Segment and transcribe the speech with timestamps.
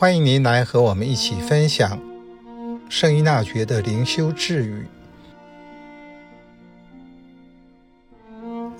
[0.00, 2.00] 欢迎您来和我们一起分享
[2.88, 4.86] 圣依纳爵的灵修智语。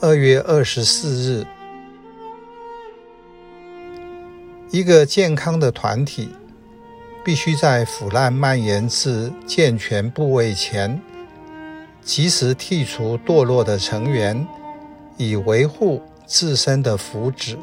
[0.01, 1.45] 二月二十四日，
[4.71, 6.29] 一个健康的团体
[7.25, 11.03] 必须在腐烂蔓延至健全部位前，
[12.01, 14.47] 及时剔除堕落的成员，
[15.17, 17.57] 以维护自身的福祉。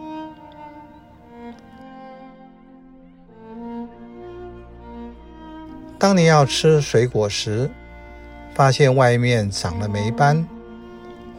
[6.06, 7.68] 当你要吃水果时，
[8.54, 10.48] 发现外面长了霉斑，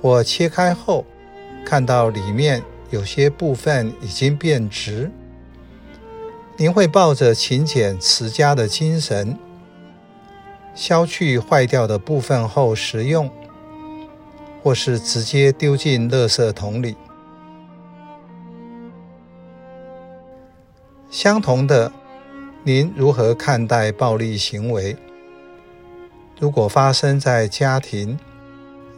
[0.03, 1.05] 或切开后
[1.65, 5.09] 看到里面有些部分已经变质，
[6.57, 9.39] 您会抱着勤俭持家的精神，
[10.75, 13.31] 削去坏掉的部分后食用，
[14.65, 16.97] 或是直接丢进垃圾桶里。
[21.09, 21.93] 相同的。
[22.69, 24.97] 您如何看待暴力行为？
[26.41, 28.19] 如果发生在家庭、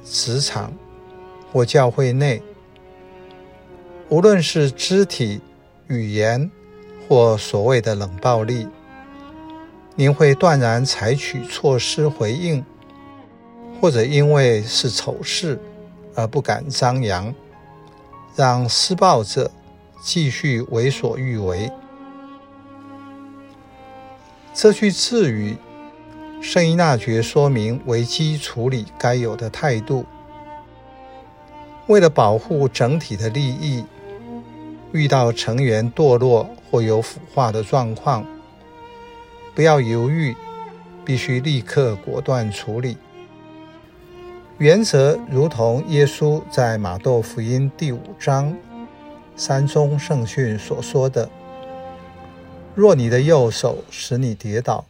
[0.02, 0.72] 职场
[1.52, 2.42] 或教会内，
[4.08, 5.42] 无论是肢体、
[5.86, 6.50] 语言
[7.06, 8.66] 或所谓的冷暴力，
[9.96, 12.64] 您会断然采取措施回应，
[13.82, 15.60] 或者因为是丑事
[16.14, 17.34] 而不敢张扬，
[18.34, 19.50] 让施暴者
[20.02, 21.70] 继续为所欲为？
[24.60, 25.56] 这句智语，
[26.40, 30.04] 圣依纳爵说明危机处理该有的态度。
[31.86, 33.84] 为了保护整体的利益，
[34.90, 38.26] 遇到成员堕落或有腐化的状况，
[39.54, 40.34] 不要犹豫，
[41.04, 42.96] 必须立刻果断处理。
[44.56, 48.52] 原则如同耶稣在马窦福音第五章
[49.36, 51.30] 三中圣训所说的。
[52.78, 54.84] 若你的右手使你跌倒，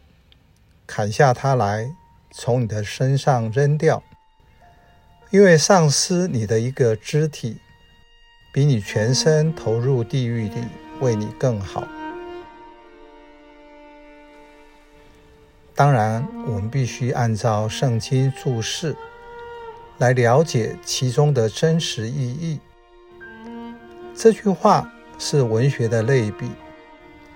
[0.85, 1.89] 砍下它来，
[2.29, 4.03] 从你的身上扔掉，
[5.31, 7.57] 因为丧失你的一个肢体，
[8.53, 10.61] 比你全身投入地狱里
[11.01, 11.83] 为你更好。
[15.73, 18.95] 当然，我们必须按照圣经注释
[19.97, 22.59] 来了解其中的真实意义。
[24.13, 24.87] 这句话
[25.17, 26.51] 是文学的类比。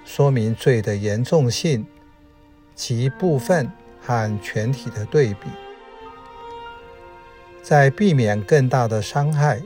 [0.05, 1.85] 说明罪的严重性
[2.75, 3.71] 及部分
[4.01, 5.47] 和全体的对比，
[7.61, 9.61] 在避免更大的伤害，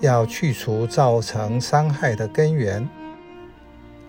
[0.00, 2.88] 要去除造成伤害的根源，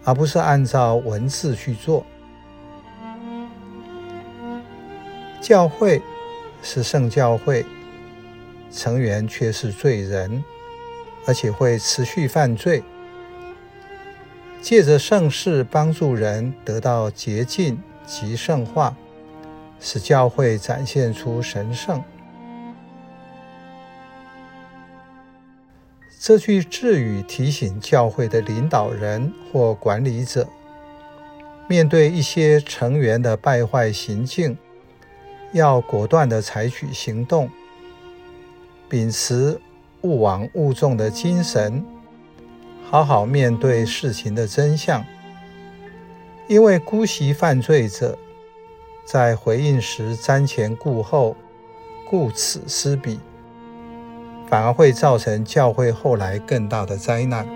[0.03, 2.05] 而不是按照文字去做。
[5.41, 6.01] 教会
[6.61, 7.65] 是圣教会，
[8.71, 10.43] 成员却是罪人，
[11.25, 12.83] 而且会持续犯罪。
[14.61, 18.95] 借着圣事帮助人得到洁净及圣化，
[19.79, 22.03] 使教会展现出神圣。
[26.19, 30.47] 这句智语提醒教会的领导人或管理者，
[31.67, 34.57] 面对一些成员的败坏行径，
[35.53, 37.49] 要果断地采取行动，
[38.89, 39.59] 秉持
[40.01, 41.83] 勿往勿纵的精神。
[42.91, 45.05] 好好面对事情的真相，
[46.47, 48.17] 因为姑息犯罪者
[49.05, 51.37] 在回应时瞻前顾后、
[52.09, 53.19] 顾此失彼，
[54.47, 57.47] 反而会造成教会后来更大的灾难。